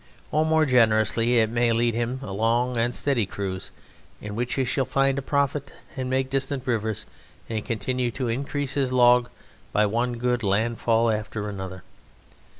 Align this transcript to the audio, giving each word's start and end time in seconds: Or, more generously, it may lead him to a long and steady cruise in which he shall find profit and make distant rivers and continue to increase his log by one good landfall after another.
Or, 0.31 0.43
more 0.47 0.65
generously, 0.65 1.37
it 1.37 1.51
may 1.51 1.71
lead 1.71 1.93
him 1.93 2.17
to 2.21 2.29
a 2.29 2.31
long 2.31 2.75
and 2.75 2.95
steady 2.95 3.27
cruise 3.27 3.69
in 4.19 4.33
which 4.33 4.55
he 4.55 4.65
shall 4.65 4.83
find 4.83 5.23
profit 5.23 5.71
and 5.95 6.09
make 6.09 6.31
distant 6.31 6.65
rivers 6.65 7.05
and 7.47 7.63
continue 7.63 8.09
to 8.09 8.27
increase 8.27 8.73
his 8.73 8.91
log 8.91 9.29
by 9.71 9.85
one 9.85 10.13
good 10.13 10.41
landfall 10.41 11.11
after 11.11 11.47
another. 11.49 11.83